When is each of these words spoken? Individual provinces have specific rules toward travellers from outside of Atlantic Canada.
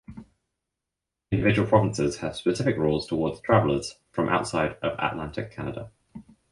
Individual 1.31 1.67
provinces 1.69 2.17
have 2.17 2.35
specific 2.35 2.75
rules 2.75 3.05
toward 3.05 3.39
travellers 3.43 3.97
from 4.09 4.29
outside 4.29 4.71
of 4.81 4.97
Atlantic 4.97 5.51
Canada. 5.51 5.91